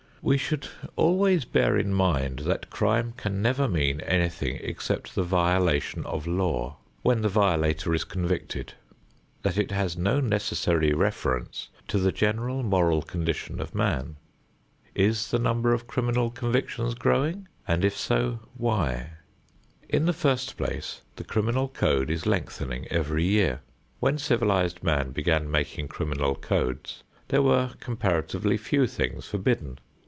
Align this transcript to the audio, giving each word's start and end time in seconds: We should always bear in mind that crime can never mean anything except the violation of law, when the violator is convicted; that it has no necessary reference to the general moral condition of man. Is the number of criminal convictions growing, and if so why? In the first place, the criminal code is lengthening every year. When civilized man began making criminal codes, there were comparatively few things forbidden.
We 0.23 0.37
should 0.37 0.67
always 0.95 1.45
bear 1.45 1.75
in 1.75 1.95
mind 1.95 2.43
that 2.45 2.69
crime 2.69 3.15
can 3.17 3.41
never 3.41 3.67
mean 3.67 4.01
anything 4.01 4.59
except 4.61 5.15
the 5.15 5.23
violation 5.23 6.05
of 6.05 6.27
law, 6.27 6.77
when 7.01 7.23
the 7.23 7.27
violator 7.27 7.91
is 7.95 8.03
convicted; 8.03 8.73
that 9.41 9.57
it 9.57 9.71
has 9.71 9.97
no 9.97 10.19
necessary 10.19 10.93
reference 10.93 11.69
to 11.87 11.97
the 11.97 12.11
general 12.11 12.61
moral 12.61 13.01
condition 13.01 13.59
of 13.59 13.73
man. 13.73 14.15
Is 14.93 15.31
the 15.31 15.39
number 15.39 15.73
of 15.73 15.87
criminal 15.87 16.29
convictions 16.29 16.93
growing, 16.93 17.47
and 17.67 17.83
if 17.83 17.97
so 17.97 18.41
why? 18.55 19.13
In 19.89 20.05
the 20.05 20.13
first 20.13 20.55
place, 20.55 21.01
the 21.15 21.23
criminal 21.23 21.67
code 21.67 22.11
is 22.11 22.27
lengthening 22.27 22.87
every 22.89 23.25
year. 23.25 23.61
When 23.99 24.19
civilized 24.19 24.83
man 24.83 25.09
began 25.13 25.49
making 25.49 25.87
criminal 25.87 26.35
codes, 26.35 27.01
there 27.29 27.41
were 27.41 27.71
comparatively 27.79 28.57
few 28.57 28.85
things 28.85 29.25
forbidden. 29.25 29.79